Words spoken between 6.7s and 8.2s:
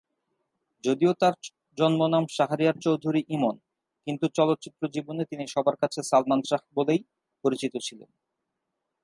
বলেই পরিচিত ছিলেন।